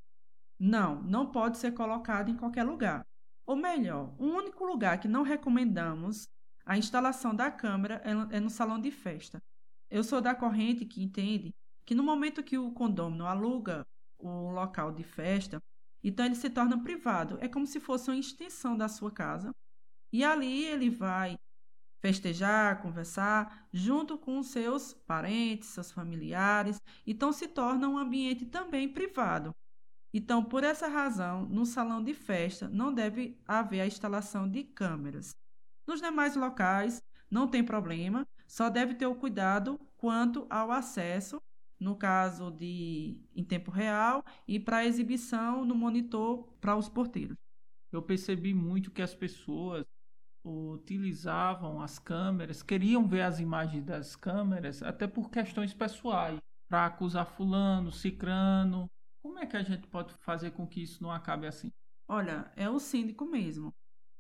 Não, 0.59 1.03
não 1.03 1.31
pode 1.31 1.59
ser 1.59 1.73
colocado 1.73 2.31
em 2.31 2.37
qualquer 2.37 2.63
lugar. 2.63 3.05
Ou 3.47 3.57
melhor, 3.57 4.15
o 4.19 4.25
único 4.25 4.65
lugar 4.65 4.99
que 5.01 5.09
não 5.09 5.23
recomendamos 5.23 6.29
a 6.65 6.79
instalação 6.79 7.35
da 7.35 7.51
câmera 7.51 8.01
é 8.31 8.41
no 8.41 8.49
salão 8.49 8.81
de 8.81 8.91
festa. 8.91 9.43
Eu 9.95 10.03
sou 10.03 10.21
da 10.21 10.35
corrente 10.35 10.85
que 10.85 11.01
entende 11.01 11.55
que 11.87 11.95
no 11.95 12.03
momento 12.03 12.43
que 12.43 12.59
o 12.59 12.73
condômino 12.73 13.27
aluga 13.27 13.87
o 14.19 14.51
local 14.51 14.91
de 14.91 15.05
festa, 15.05 15.63
então 16.03 16.27
ele 16.27 16.35
se 16.35 16.51
torna 16.51 16.83
privado. 16.83 17.39
É 17.41 17.47
como 17.47 17.65
se 17.65 17.79
fosse 17.79 18.11
uma 18.11 18.19
extensão 18.19 18.77
da 18.77 18.89
sua 18.89 19.13
casa. 19.13 19.53
E 20.13 20.25
ali 20.25 20.65
ele 20.65 20.91
vai 20.91 21.37
festejar, 22.03 22.83
conversar, 22.83 23.69
junto 23.73 24.19
com 24.19 24.43
seus 24.43 24.93
parentes, 24.93 25.69
seus 25.69 25.93
familiares, 25.93 26.81
então 27.07 27.33
se 27.33 27.47
torna 27.47 27.89
um 27.89 27.97
ambiente 27.97 28.45
também 28.47 28.89
privado. 28.89 29.53
Então, 30.13 30.45
por 30.45 30.65
essa 30.65 30.89
razão, 30.89 31.47
no 31.47 31.65
salão 31.65 32.03
de 32.03 32.15
festa 32.15 32.69
não 32.69 32.93
deve 32.93 33.41
haver 33.47 33.81
a 33.81 33.87
instalação 33.87 34.51
de 34.51 34.65
câmeras. 34.65 35.31
Nos 35.87 36.01
demais 36.01 36.35
locais, 36.35 37.01
não 37.31 37.47
tem 37.47 37.65
problema, 37.65 38.27
só 38.47 38.69
deve 38.69 38.95
ter 38.95 39.07
o 39.07 39.15
cuidado 39.15 39.81
quanto 39.97 40.47
ao 40.51 40.71
acesso, 40.71 41.41
no 41.79 41.97
caso 41.97 42.51
de 42.51 43.19
em 43.35 43.45
tempo 43.45 43.71
real, 43.71 44.25
e 44.47 44.59
para 44.61 44.85
exibição 44.85 45.65
no 45.65 45.75
monitor 45.75 46.49
para 46.61 46.77
os 46.77 46.89
porteiros. 46.89 47.37
Eu 47.93 48.03
percebi 48.03 48.53
muito 48.53 48.91
que 48.91 49.03
as 49.03 49.15
pessoas 49.15 49.85
utilizavam 50.45 51.81
as 51.81 51.99
câmeras, 51.99 52.63
queriam 52.63 53.07
ver 53.07 53.23
as 53.23 53.41
imagens 53.41 53.85
das 53.85 54.15
câmeras, 54.15 54.83
até 54.83 55.07
por 55.07 55.31
questões 55.31 55.73
pessoais, 55.73 56.39
para 56.69 56.87
acusar 56.87 57.27
fulano, 57.27 57.91
cicrano. 57.91 58.91
Como 59.23 59.39
é 59.39 59.47
que 59.47 59.57
a 59.57 59.63
gente 59.63 59.87
pode 59.89 60.13
fazer 60.19 60.51
com 60.51 60.67
que 60.67 60.83
isso 60.83 61.03
não 61.03 61.11
acabe 61.11 61.47
assim? 61.47 61.71
Olha, 62.07 62.53
é 62.57 62.69
o 62.69 62.79
síndico 62.79 63.25
mesmo. 63.25 63.73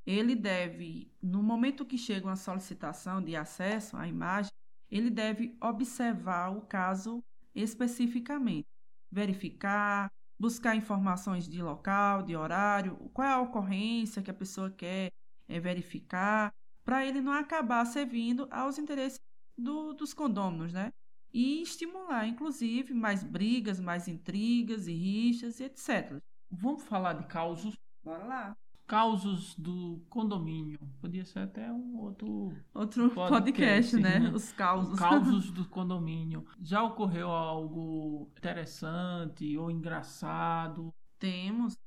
Ele 0.06 0.34
deve, 0.34 1.10
no 1.22 1.42
momento 1.42 1.86
que 1.86 1.96
chega 1.96 2.26
uma 2.26 2.36
solicitação 2.36 3.22
de 3.22 3.34
acesso 3.34 3.96
à 3.96 4.06
imagem, 4.06 4.50
ele 4.90 5.10
deve 5.10 5.56
observar 5.60 6.50
o 6.50 6.62
caso 6.62 7.22
especificamente, 7.54 8.66
verificar, 9.10 10.08
buscar 10.38 10.76
informações 10.76 11.48
de 11.48 11.62
local, 11.62 12.22
de 12.22 12.36
horário, 12.36 12.96
qual 13.14 13.26
é 13.26 13.32
a 13.32 13.40
ocorrência 13.40 14.22
que 14.22 14.30
a 14.30 14.34
pessoa 14.34 14.70
quer 14.70 15.10
é, 15.48 15.58
verificar, 15.58 16.52
para 16.84 17.06
ele 17.06 17.20
não 17.20 17.32
acabar 17.32 17.84
servindo 17.86 18.46
aos 18.50 18.78
interesses 18.78 19.18
do, 19.56 19.94
dos 19.94 20.12
condôminos, 20.12 20.72
né? 20.72 20.92
E 21.32 21.62
estimular, 21.62 22.26
inclusive, 22.28 22.92
mais 22.92 23.24
brigas, 23.24 23.80
mais 23.80 24.06
intrigas 24.06 24.86
e 24.86 24.92
rixas, 24.92 25.60
etc. 25.60 26.18
Vamos 26.50 26.84
falar 26.84 27.14
de 27.14 27.26
causos? 27.26 27.74
Bora 28.04 28.24
lá. 28.24 28.56
Causos 28.86 29.54
do 29.56 30.02
condomínio. 30.10 30.78
Podia 31.00 31.24
ser 31.24 31.40
até 31.40 31.72
um 31.72 31.98
outro, 31.98 32.52
outro 32.74 33.10
podcast, 33.10 33.92
podcast 33.92 33.96
né? 33.96 34.18
né? 34.18 34.30
Os 34.30 34.52
causos. 34.52 34.98
Causos 35.00 35.50
do 35.50 35.66
condomínio. 35.68 36.46
Já 36.60 36.82
ocorreu 36.82 37.28
algo 37.28 38.30
interessante 38.36 39.56
ou 39.56 39.70
engraçado? 39.70 40.92
Temos. 41.18 41.78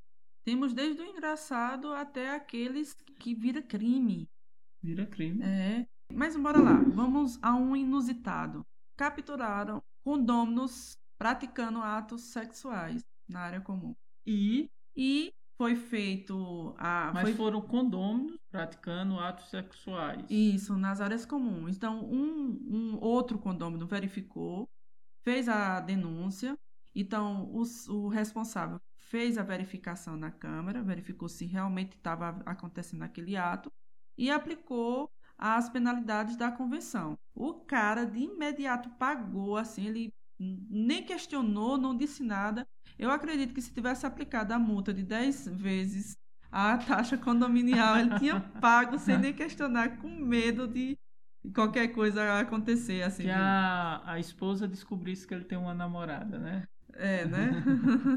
Temos 0.44 0.74
desde 0.74 1.02
o 1.02 1.06
engraçado 1.06 1.94
até 1.94 2.34
aqueles 2.34 2.94
que 3.20 3.36
vira 3.36 3.62
crime. 3.62 4.28
Vira 4.82 5.06
crime. 5.06 5.44
É. 5.44 5.86
Mas 6.12 6.36
bora 6.38 6.60
lá, 6.60 6.82
vamos 6.94 7.38
a 7.44 7.54
um 7.56 7.76
inusitado. 7.76 8.66
Capturaram 8.96 9.84
condôminos 10.04 10.98
praticando 11.18 11.80
atos 11.80 12.22
sexuais 12.22 13.04
na 13.28 13.42
área 13.42 13.62
comum. 13.62 13.94
E 14.26 14.70
e 14.96 15.32
foi 15.58 15.76
feito 15.76 16.76
a 16.78 17.12
Mas 17.14 17.24
foi... 17.24 17.34
foram 17.34 17.62
condôminos 17.62 18.38
praticando 18.50 19.20
atos 19.20 19.50
sexuais. 19.50 20.24
Isso, 20.30 20.78
nas 20.78 21.02
áreas 21.02 21.26
comuns. 21.26 21.76
Então, 21.76 22.06
um, 22.06 22.60
um 22.70 22.98
outro 23.02 23.40
condômino 23.40 23.88
verificou, 23.88 24.70
fez 25.24 25.50
a 25.50 25.80
denúncia. 25.80 26.58
Então, 26.94 27.50
os, 27.54 27.88
o 27.90 28.08
responsável 28.08 28.80
fez 28.96 29.38
a 29.38 29.44
verificação 29.44 30.16
na 30.16 30.30
Câmara, 30.30 30.84
verificou 30.84 31.28
se 31.28 31.46
realmente 31.46 31.96
estava 31.96 32.42
acontecendo 32.46 33.04
aquele 33.04 33.36
ato 33.36 33.72
e 34.18 34.30
aplicou 34.30 35.10
as 35.38 35.70
penalidades 35.70 36.36
da 36.36 36.52
convenção. 36.52 37.18
O 37.34 37.54
cara 37.54 38.06
de 38.06 38.20
imediato 38.20 38.90
pagou, 38.92 39.56
assim, 39.58 39.86
ele 39.86 40.14
nem 40.40 41.04
questionou, 41.04 41.78
não 41.78 41.96
disse 41.96 42.24
nada. 42.24 42.68
Eu 42.98 43.12
acredito 43.12 43.54
que 43.54 43.62
se 43.62 43.74
tivesse 43.74 44.06
aplicado 44.06 44.54
a 44.54 44.60
multa 44.60 44.94
de 44.94 45.04
10 45.04 45.48
vezes 45.50 46.18
a 46.52 46.78
taxa 46.78 47.18
condominial, 47.18 47.98
ele 47.98 48.18
tinha 48.18 48.40
pago 48.62 48.98
sem 48.98 49.18
nem 49.18 49.34
questionar, 49.34 49.98
com 49.98 50.10
medo 50.10 50.68
de 50.68 50.98
qualquer 51.54 51.90
coisa 51.90 52.40
acontecer. 52.40 53.04
Assim, 53.04 53.24
que 53.24 53.30
a, 53.30 54.02
a 54.06 54.20
esposa 54.20 54.68
descobrisse 54.68 55.28
que 55.28 55.34
ele 55.34 55.44
tem 55.44 55.58
uma 55.58 55.74
namorada, 55.74 56.40
né? 56.40 56.64
É, 56.94 57.26
né? 57.26 57.52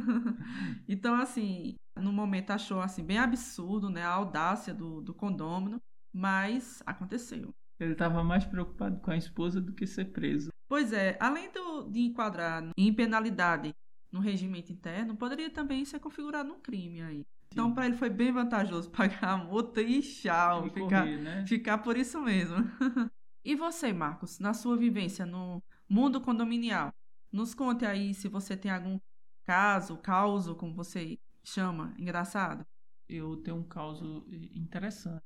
então, 0.88 1.14
assim, 1.16 1.75
no 1.96 2.12
momento 2.12 2.50
achou 2.50 2.80
assim 2.80 3.04
bem 3.04 3.18
absurdo, 3.18 3.90
né, 3.90 4.02
a 4.02 4.10
audácia 4.10 4.72
do, 4.72 5.02
do 5.02 5.12
condômino, 5.12 5.78
mas 6.12 6.82
aconteceu. 6.87 7.50
Ele 7.78 7.92
estava 7.92 8.22
mais 8.25 8.44
preocupado 8.44 8.99
com 9.00 9.10
a 9.10 9.16
esposa 9.16 9.60
do 9.60 9.72
que 9.72 9.87
ser 9.87 10.06
preso. 10.06 10.50
Pois 10.68 10.92
é, 10.92 11.16
além 11.20 11.50
do, 11.50 11.90
de 11.90 12.00
enquadrar 12.00 12.70
em 12.76 12.92
penalidade 12.92 13.75
no 14.10 14.20
regimento 14.20 14.72
interno, 14.72 15.16
poderia 15.16 15.50
também 15.50 15.84
ser 15.84 16.00
configurado 16.00 16.52
um 16.52 16.60
crime 16.60 17.02
aí. 17.02 17.26
Então, 17.52 17.74
para 17.74 17.86
ele 17.86 17.96
foi 17.96 18.08
bem 18.08 18.32
vantajoso 18.32 18.90
pagar 18.92 19.32
a 19.32 19.36
multa 19.36 19.82
e 19.82 20.00
tchau, 20.00 20.66
e 20.66 20.70
ficar, 20.70 21.02
correr, 21.02 21.18
né? 21.18 21.46
ficar 21.46 21.78
por 21.78 21.96
isso 21.96 22.20
mesmo. 22.20 22.56
e 23.44 23.54
você, 23.54 23.92
Marcos, 23.92 24.38
na 24.38 24.54
sua 24.54 24.76
vivência 24.76 25.26
no 25.26 25.62
mundo 25.88 26.20
condominial, 26.20 26.92
nos 27.32 27.54
conte 27.54 27.84
aí 27.84 28.14
se 28.14 28.28
você 28.28 28.56
tem 28.56 28.70
algum 28.70 28.98
caso, 29.44 29.96
causo, 29.98 30.54
como 30.54 30.74
você 30.74 31.18
chama, 31.44 31.94
engraçado. 31.98 32.64
Eu 33.08 33.36
tenho 33.38 33.56
um 33.56 33.64
caso 33.64 34.24
interessante, 34.54 35.24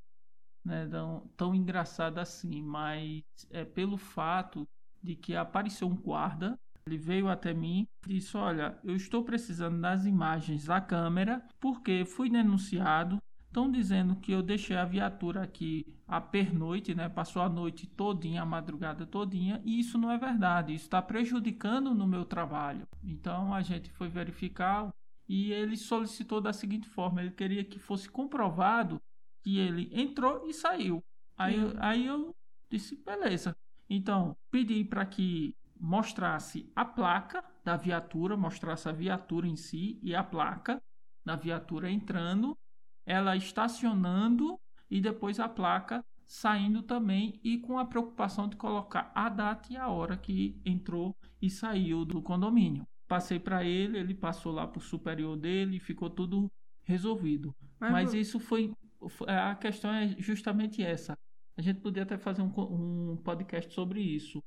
né? 0.64 0.88
Tão, 0.88 1.28
tão 1.36 1.54
engraçado 1.54 2.18
assim, 2.18 2.62
mas 2.62 3.22
é 3.50 3.64
pelo 3.64 3.98
fato 3.98 4.66
de 5.02 5.14
que 5.14 5.36
apareceu 5.36 5.86
um 5.86 5.94
guarda, 5.94 6.58
ele 6.86 6.98
veio 6.98 7.28
até 7.28 7.54
mim 7.54 7.86
e 8.06 8.14
disse: 8.14 8.36
Olha, 8.36 8.78
eu 8.84 8.94
estou 8.94 9.24
precisando 9.24 9.80
das 9.80 10.04
imagens 10.04 10.66
da 10.66 10.80
câmera 10.80 11.42
porque 11.60 12.04
fui 12.04 12.28
denunciado 12.28 13.18
Estão 13.54 13.70
dizendo 13.70 14.16
que 14.16 14.32
eu 14.32 14.42
deixei 14.42 14.76
a 14.76 14.84
viatura 14.84 15.44
aqui 15.44 15.86
a 16.08 16.20
pernoite, 16.20 16.92
né? 16.92 17.08
Passou 17.08 17.40
a 17.40 17.48
noite 17.48 17.86
todinha, 17.86 18.42
a 18.42 18.44
madrugada 18.44 19.06
todinha, 19.06 19.62
e 19.64 19.78
isso 19.78 19.96
não 19.96 20.10
é 20.10 20.18
verdade. 20.18 20.74
Isso 20.74 20.86
está 20.86 21.00
prejudicando 21.00 21.94
no 21.94 22.04
meu 22.04 22.24
trabalho. 22.24 22.84
Então 23.00 23.54
a 23.54 23.62
gente 23.62 23.88
foi 23.90 24.08
verificar 24.08 24.92
e 25.28 25.52
ele 25.52 25.76
solicitou 25.76 26.40
da 26.40 26.52
seguinte 26.52 26.88
forma: 26.88 27.22
ele 27.22 27.30
queria 27.30 27.62
que 27.62 27.78
fosse 27.78 28.10
comprovado 28.10 29.00
que 29.40 29.56
ele 29.56 29.88
entrou 29.92 30.44
e 30.48 30.52
saiu. 30.52 31.00
Aí, 31.38 31.56
uhum. 31.56 31.74
aí 31.78 32.06
eu 32.06 32.34
disse: 32.68 32.96
beleza. 33.04 33.56
Então 33.88 34.36
pedi 34.50 34.82
para 34.82 35.06
que 35.06 35.54
mostrasse 35.84 36.72
a 36.74 36.82
placa 36.82 37.44
da 37.62 37.76
viatura, 37.76 38.36
mostrasse 38.36 38.88
a 38.88 38.92
viatura 38.92 39.46
em 39.46 39.54
si 39.54 39.98
e 40.02 40.14
a 40.14 40.24
placa 40.24 40.82
da 41.24 41.36
viatura 41.36 41.90
entrando 41.90 42.56
ela 43.04 43.36
estacionando 43.36 44.58
e 44.90 44.98
depois 44.98 45.38
a 45.38 45.46
placa 45.46 46.02
saindo 46.26 46.82
também 46.82 47.38
e 47.44 47.58
com 47.58 47.78
a 47.78 47.84
preocupação 47.84 48.48
de 48.48 48.56
colocar 48.56 49.12
a 49.14 49.28
data 49.28 49.70
e 49.70 49.76
a 49.76 49.88
hora 49.88 50.16
que 50.16 50.58
entrou 50.64 51.14
e 51.40 51.50
saiu 51.50 52.02
do 52.04 52.22
condomínio. 52.22 52.86
passei 53.06 53.38
para 53.38 53.62
ele, 53.62 53.98
ele 53.98 54.14
passou 54.14 54.52
lá 54.52 54.66
para 54.66 54.78
o 54.78 54.82
superior 54.82 55.36
dele, 55.36 55.78
ficou 55.78 56.08
tudo 56.08 56.50
resolvido. 56.82 57.54
Mas 57.78 57.92
Mas 57.92 58.14
isso 58.14 58.40
foi, 58.40 58.72
a 59.26 59.54
questão 59.54 59.92
é 59.92 60.16
justamente 60.18 60.82
essa. 60.82 61.14
A 61.58 61.60
gente 61.60 61.80
podia 61.80 62.04
até 62.04 62.16
fazer 62.16 62.40
um, 62.40 62.52
um 63.12 63.16
podcast 63.18 63.72
sobre 63.74 64.00
isso. 64.00 64.42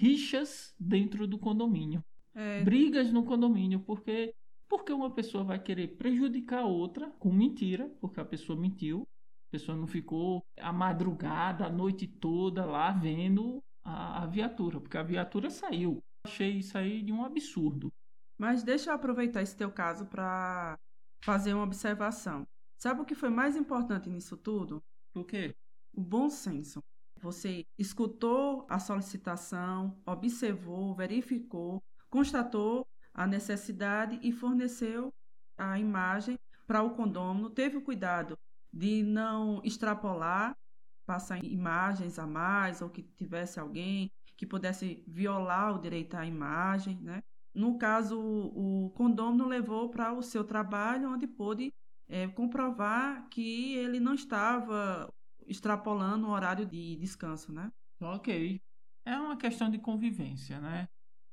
Rixas 0.00 0.74
dentro 0.78 1.26
do 1.26 1.38
condomínio, 1.38 2.02
É, 2.34 2.62
brigas 2.64 3.12
no 3.12 3.24
condomínio, 3.24 3.80
porque 3.80 4.34
porque 4.68 4.92
uma 4.92 5.10
pessoa 5.12 5.42
vai 5.42 5.60
querer 5.60 5.96
prejudicar 5.96 6.60
a 6.60 6.64
outra 6.66 7.10
com 7.18 7.32
mentira, 7.32 7.90
porque 8.00 8.20
a 8.20 8.24
pessoa 8.24 8.58
mentiu, 8.58 9.02
a 9.48 9.50
pessoa 9.50 9.76
não 9.76 9.86
ficou 9.86 10.42
a 10.58 10.72
madrugada, 10.72 11.66
a 11.66 11.70
noite 11.70 12.06
toda 12.06 12.64
lá 12.64 12.92
vendo 12.92 13.60
a, 13.82 14.22
a 14.22 14.26
viatura, 14.26 14.80
porque 14.80 14.96
a 14.96 15.02
viatura 15.02 15.50
saiu. 15.50 16.00
Achei 16.24 16.58
isso 16.58 16.78
aí 16.78 17.02
de 17.02 17.12
um 17.12 17.24
absurdo. 17.24 17.92
Mas 18.38 18.62
deixa 18.62 18.90
eu 18.90 18.94
aproveitar 18.94 19.42
esse 19.42 19.56
teu 19.56 19.70
caso 19.72 20.06
para 20.06 20.78
fazer 21.22 21.52
uma 21.52 21.64
observação. 21.64 22.46
Sabe 22.78 23.00
o 23.00 23.04
que 23.04 23.14
foi 23.14 23.28
mais 23.28 23.56
importante 23.56 24.08
nisso 24.08 24.36
tudo? 24.36 24.80
Por 25.12 25.26
quê? 25.26 25.52
O 25.92 26.00
bom 26.00 26.30
senso. 26.30 26.80
Você 27.20 27.66
escutou 27.78 28.66
a 28.68 28.78
solicitação, 28.78 30.00
observou, 30.06 30.94
verificou, 30.94 31.82
constatou 32.08 32.86
a 33.12 33.26
necessidade 33.26 34.18
e 34.22 34.32
forneceu 34.32 35.12
a 35.58 35.78
imagem 35.78 36.38
para 36.66 36.82
o 36.82 36.94
condômino, 36.94 37.50
teve 37.50 37.76
o 37.76 37.82
cuidado 37.82 38.38
de 38.72 39.02
não 39.02 39.60
extrapolar, 39.64 40.56
passar 41.04 41.44
imagens 41.44 42.18
a 42.18 42.26
mais 42.26 42.80
ou 42.80 42.88
que 42.88 43.02
tivesse 43.02 43.58
alguém 43.58 44.10
que 44.36 44.46
pudesse 44.46 45.04
violar 45.06 45.74
o 45.74 45.80
direito 45.80 46.14
à 46.14 46.24
imagem, 46.24 46.96
né? 47.02 47.22
No 47.52 47.76
caso, 47.76 48.18
o 48.18 48.90
condômino 48.94 49.46
levou 49.46 49.90
para 49.90 50.12
o 50.12 50.22
seu 50.22 50.44
trabalho, 50.44 51.10
onde 51.10 51.26
pôde 51.26 51.74
eh, 52.08 52.28
comprovar 52.28 53.28
que 53.28 53.74
ele 53.74 53.98
não 53.98 54.14
estava 54.14 55.12
extrapolando 55.50 56.28
o 56.28 56.30
horário 56.30 56.64
de 56.64 56.96
descanso, 56.96 57.52
né? 57.52 57.70
Ok. 58.00 58.60
É 59.04 59.16
uma 59.18 59.36
questão 59.36 59.68
de 59.68 59.78
convivência, 59.78 60.60
né? 60.60 60.88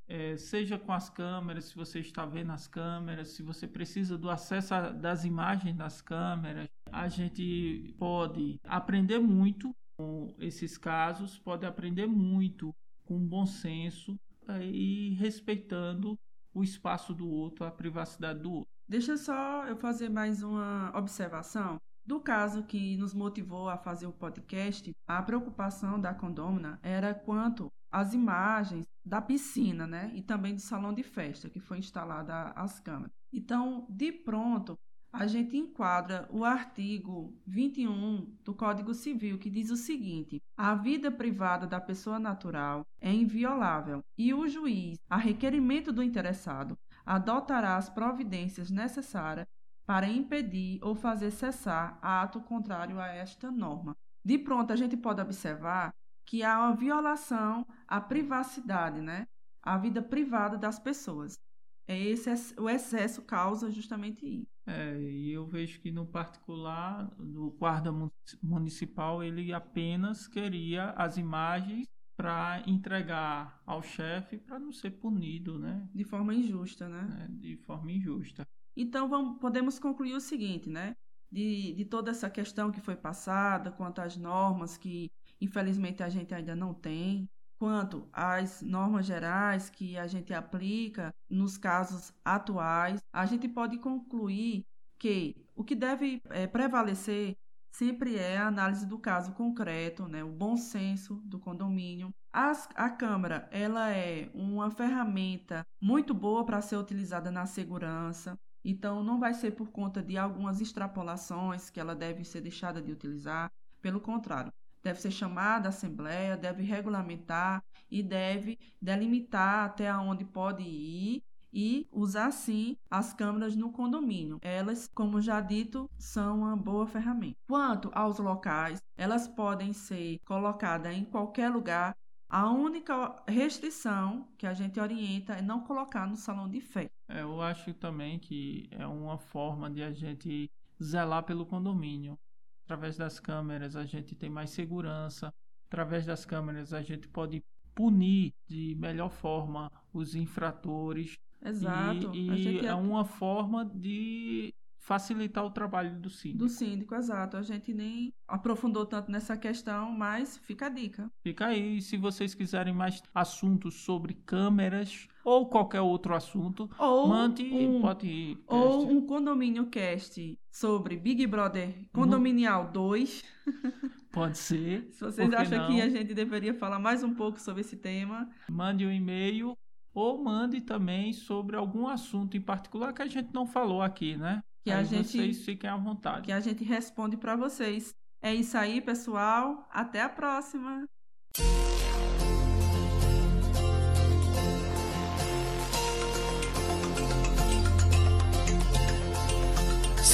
É, 0.10 0.38
seja 0.38 0.80
com 0.80 0.92
as 0.94 1.10
câmeras, 1.10 1.66
se 1.66 1.76
você 1.76 2.00
está 2.00 2.26
vendo 2.26 2.52
as 2.52 2.66
câmeras, 2.66 3.30
se 3.30 3.44
você 3.44 3.68
precisa 3.68 4.18
do 4.18 4.30
acesso 4.30 4.74
a- 4.74 4.90
das 4.90 5.26
imagens 5.26 5.76
das 5.76 6.02
câmeras, 6.02 6.68
a 6.92 7.10
gente 7.10 7.94
pode 8.00 8.58
aprender 8.64 9.20
muito 9.20 9.76
com 9.98 10.34
esses 10.40 10.78
casos, 10.78 11.38
pode 11.38 11.66
aprender 11.66 12.08
muito 12.08 12.74
com 13.06 13.20
bom 13.20 13.46
senso 13.46 14.18
eh, 14.48 14.66
e 14.66 15.10
respeitando 15.16 16.18
o 16.54 16.64
espaço 16.64 17.14
do 17.14 17.28
outro, 17.30 17.66
a 17.66 17.72
privacidade 17.72 18.40
do 18.40 18.52
outro. 18.52 18.70
Deixa 18.88 19.18
só 19.18 19.66
eu 19.68 19.76
fazer 19.76 20.10
mais 20.10 20.42
uma 20.42 20.92
observação. 20.98 21.78
Do 22.08 22.22
caso 22.22 22.64
que 22.64 22.96
nos 22.96 23.14
motivou 23.14 23.68
a 23.68 23.78
fazer 23.78 24.08
o 24.08 24.14
podcast, 24.14 24.96
a 25.06 25.22
preocupação 25.22 26.00
da 26.00 26.14
condômina 26.14 26.80
era 26.82 27.14
quanto 27.14 27.70
às 27.92 28.14
imagens 28.14 28.86
da 29.06 29.22
piscina, 29.22 29.86
né? 29.86 30.10
E 30.16 30.22
também 30.22 30.56
do 30.56 30.62
salão 30.62 30.94
de 30.94 31.04
festa, 31.04 31.50
que 31.50 31.60
foi 31.60 31.80
instalada 31.80 32.54
as 32.56 32.80
câmeras. 32.80 33.12
Então, 33.34 33.86
de 33.90 34.14
pronto, 34.14 34.80
a 35.12 35.28
gente 35.28 35.58
enquadra 35.58 36.30
o 36.32 36.46
artigo 36.46 37.38
21 37.46 38.38
do 38.42 38.54
Código 38.54 38.94
Civil, 38.94 39.38
que 39.38 39.50
diz 39.50 39.70
o 39.70 39.76
seguinte: 39.76 40.42
a 40.56 40.76
vida 40.76 41.12
privada 41.12 41.68
da 41.68 41.82
pessoa 41.82 42.18
natural 42.18 42.86
é 43.02 43.12
inviolável 43.12 44.02
e 44.18 44.34
o 44.34 44.48
juiz, 44.48 44.98
a 45.10 45.18
requerimento 45.18 45.92
do 45.92 46.02
interessado, 46.02 46.78
adotará 47.06 47.76
as 47.76 47.90
providências 47.90 48.70
necessárias 48.70 49.46
para 49.88 50.08
impedir 50.08 50.80
ou 50.84 50.94
fazer 50.94 51.32
cessar 51.32 51.98
ato 52.02 52.42
contrário 52.42 53.00
a 53.00 53.08
esta 53.08 53.50
norma. 53.50 53.96
De 54.24 54.38
pronto, 54.38 54.74
a 54.74 54.76
gente 54.76 54.98
pode 54.98 55.22
observar 55.22 55.92
que 56.26 56.44
há 56.44 56.60
uma 56.60 56.76
violação 56.76 57.66
à 57.88 58.02
privacidade, 58.02 59.00
né? 59.02 59.26
À 59.64 59.78
vida 59.78 60.02
privada 60.02 60.58
das 60.58 60.78
pessoas. 60.78 61.40
É 61.88 61.98
esse 61.98 62.30
o 62.60 62.70
excesso 62.70 63.22
causa 63.22 63.72
justamente 63.72 64.26
isso. 64.26 64.48
É, 64.66 65.00
e 65.02 65.32
eu 65.32 65.48
vejo 65.48 65.80
que 65.80 65.90
no 65.90 66.06
particular, 66.06 67.06
do 67.18 67.52
guarda 67.52 67.90
mu- 67.94 68.12
municipal, 68.44 69.24
ele 69.24 69.54
apenas 69.54 70.28
queria 70.28 70.90
as 70.92 71.18
imagens 71.18 71.88
para 72.18 72.62
entregar 72.68 73.62
ao 73.66 73.82
chefe 73.82 74.38
para 74.38 74.60
não 74.60 74.74
ser 74.74 74.92
punido, 74.92 75.58
né? 75.58 75.88
De 75.94 76.04
forma 76.04 76.34
injusta, 76.34 76.90
né? 76.90 77.04
né, 77.04 77.28
De 77.30 77.56
forma 77.58 77.92
injusta. 77.92 78.46
Então, 78.80 79.10
vamos, 79.10 79.40
podemos 79.40 79.80
concluir 79.80 80.14
o 80.14 80.22
seguinte, 80.22 80.70
né? 80.70 80.96
De, 81.32 81.74
de 81.74 81.84
toda 81.86 82.12
essa 82.12 82.30
questão 82.30 82.72
que 82.72 82.80
foi 82.80 82.96
passada, 82.96 83.72
quanto 83.72 84.00
às 84.02 84.16
normas 84.16 84.78
que, 84.78 85.10
infelizmente, 85.42 86.04
a 86.04 86.10
gente 86.10 86.34
ainda 86.34 86.56
não 86.56 86.74
tem, 86.76 87.28
quanto 87.60 88.08
às 88.14 88.62
normas 88.62 89.06
gerais 89.06 89.70
que 89.70 89.98
a 89.98 90.06
gente 90.08 90.32
aplica 90.34 91.12
nos 91.30 91.58
casos 91.58 92.14
atuais, 92.24 93.00
a 93.12 93.26
gente 93.26 93.48
pode 93.50 93.78
concluir 93.80 94.64
que 95.00 95.36
o 95.56 95.64
que 95.64 95.76
deve 95.76 96.22
eh, 96.30 96.46
prevalecer 96.48 97.36
sempre 97.72 98.16
é 98.16 98.38
a 98.38 98.48
análise 98.48 98.86
do 98.86 98.98
caso 99.00 99.34
concreto, 99.34 100.08
né? 100.08 100.24
o 100.24 100.32
bom 100.32 100.56
senso 100.56 101.16
do 101.26 101.40
condomínio. 101.40 102.14
As- 102.32 102.70
a 102.76 102.90
Câmara 102.90 103.48
ela 103.52 103.90
é 103.92 104.30
uma 104.34 104.70
ferramenta 104.72 105.66
muito 105.82 106.14
boa 106.14 106.46
para 106.46 106.62
ser 106.62 106.78
utilizada 106.78 107.30
na 107.32 107.46
segurança. 107.46 108.38
Então, 108.70 109.02
não 109.02 109.18
vai 109.18 109.34
ser 109.34 109.52
por 109.52 109.70
conta 109.70 110.04
de 110.04 110.18
algumas 110.18 110.60
extrapolações 110.60 111.70
que 111.70 111.80
ela 111.80 111.96
deve 111.96 112.26
ser 112.26 112.42
deixada 112.42 112.82
de 112.82 112.92
utilizar. 112.92 113.50
Pelo 113.82 114.02
contrário, 114.02 114.52
deve 114.84 115.00
ser 115.00 115.10
chamada 115.10 115.68
a 115.68 115.70
Assembleia, 115.70 116.36
deve 116.36 116.64
regulamentar 116.64 117.64
e 117.90 118.04
deve 118.04 118.60
delimitar 118.82 119.68
até 119.68 119.96
onde 119.96 120.26
pode 120.26 120.64
ir 120.64 121.24
e 121.54 121.88
usar 121.90 122.30
sim 122.32 122.76
as 122.92 123.14
câmeras 123.14 123.56
no 123.56 123.72
condomínio. 123.72 124.38
Elas, 124.42 124.86
como 124.94 125.22
já 125.22 125.40
dito, 125.40 125.90
são 125.98 126.40
uma 126.40 126.58
boa 126.58 126.86
ferramenta. 126.86 127.38
Quanto 127.48 127.90
aos 127.94 128.20
locais, 128.20 128.82
elas 128.98 129.30
podem 129.30 129.72
ser 129.72 130.20
colocadas 130.26 130.94
em 130.94 131.06
qualquer 131.06 131.48
lugar. 131.48 131.96
A 132.30 132.52
única 132.52 133.16
restrição 133.26 134.28
que 134.38 134.46
a 134.46 134.54
gente 134.54 134.78
orienta 134.78 135.36
é 135.36 135.42
não 135.42 135.62
colocar 135.62 136.06
no 136.06 136.18
salão 136.18 136.50
de 136.50 136.60
festa. 136.60 136.97
É, 137.08 137.22
eu 137.22 137.42
acho 137.42 137.74
também 137.74 138.20
que 138.20 138.68
é 138.72 138.86
uma 138.86 139.18
forma 139.18 139.70
de 139.70 139.82
a 139.82 139.92
gente 139.92 140.50
zelar 140.82 141.24
pelo 141.24 141.46
condomínio. 141.46 142.18
Através 142.66 142.98
das 142.98 143.20
câmeras 143.20 143.76
a 143.76 143.86
gente 143.86 144.16
tem 144.16 144.30
mais 144.30 144.50
segurança. 144.50 145.34
Através 145.70 146.06
das 146.06 146.26
câmeras 146.26 146.74
a 146.74 146.82
gente 146.82 147.08
pode 147.08 147.42
punir 147.74 148.34
de 148.48 148.76
melhor 148.80 149.10
forma 149.10 149.72
os 149.94 150.16
infratores. 150.16 151.16
Exato. 151.44 152.14
E, 152.14 152.30
e 152.30 152.44
gente 152.44 152.66
é 152.66 152.74
uma 152.74 153.06
forma 153.06 153.64
de 153.64 154.54
facilitar 154.88 155.46
o 155.46 155.52
trabalho 155.52 156.00
do 156.00 156.10
síndico. 156.10 156.46
do 156.46 156.50
síndico, 156.50 156.96
exato. 156.96 157.36
A 157.36 157.42
gente 157.42 157.74
nem 157.74 158.14
aprofundou 158.26 158.86
tanto 158.86 159.12
nessa 159.12 159.36
questão, 159.36 159.92
mas 159.92 160.38
fica 160.38 160.68
a 160.68 160.70
dica. 160.70 161.12
Fica 161.22 161.48
aí, 161.48 161.82
se 161.82 161.98
vocês 161.98 162.34
quiserem 162.34 162.74
mais 162.74 163.04
assuntos 163.14 163.84
sobre 163.84 164.14
câmeras 164.14 165.08
ou 165.30 165.46
qualquer 165.50 165.82
outro 165.82 166.16
assunto, 166.16 166.70
Ou 166.80 167.06
mande 167.10 167.44
um, 167.54 167.82
pode 167.82 168.38
ou 168.48 168.90
um 168.90 169.06
condomínio 169.06 169.66
cast 169.68 170.40
sobre 170.50 170.96
Big 170.96 171.28
Brother 171.28 171.76
Condominial 171.92 172.72
2. 172.72 173.26
pode 174.10 174.38
ser. 174.38 174.88
Se 174.94 175.02
vocês 175.02 175.34
acham 175.34 175.58
não? 175.58 175.68
que 175.68 175.82
a 175.82 175.90
gente 175.90 176.14
deveria 176.14 176.54
falar 176.54 176.80
mais 176.80 177.04
um 177.04 177.14
pouco 177.14 177.42
sobre 177.42 177.60
esse 177.60 177.76
tema, 177.76 178.30
Mande 178.50 178.86
um 178.86 178.92
e-mail 178.92 179.54
ou 179.94 180.24
mande 180.24 180.62
também 180.62 181.12
sobre 181.12 181.58
algum 181.58 181.88
assunto 181.88 182.38
em 182.38 182.42
particular 182.42 182.94
que 182.94 183.02
a 183.02 183.08
gente 183.08 183.34
não 183.34 183.46
falou 183.46 183.82
aqui, 183.82 184.16
né? 184.16 184.40
Que 184.64 184.72
a 184.72 184.78
Aí 184.78 184.86
gente- 184.86 185.10
vocês 185.10 185.44
fiquem 185.44 185.70
à 185.70 185.76
vontade. 185.76 186.22
que 186.22 186.32
a 186.32 186.40
gente 186.40 186.64
responde 186.64 187.18
para 187.18 187.36
vocês. 187.36 187.94
É 188.22 188.34
isso 188.34 188.58
aí, 188.58 188.80
pessoal. 188.80 189.68
Até 189.72 190.02
a 190.02 190.08
próxima. 190.10 190.86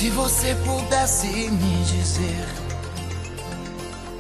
Se 0.04 0.10
você 0.10 0.54
pudesse 0.66 1.28
me 1.28 1.84
dizer, 1.86 2.46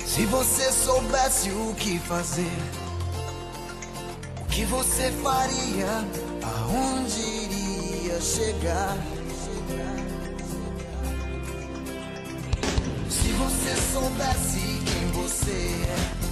se 0.05 0.25
você 0.27 0.71
soubesse 0.71 1.49
o 1.49 1.75
que 1.75 1.99
fazer, 1.99 2.57
o 4.39 4.45
que 4.45 4.63
você 4.63 5.11
faria, 5.21 6.07
aonde 6.41 7.19
iria 7.19 8.21
chegar? 8.21 8.97
Se 13.09 13.33
você 13.33 13.75
soubesse 13.91 14.59
quem 14.85 15.07
você 15.11 15.51
é, 15.51 16.22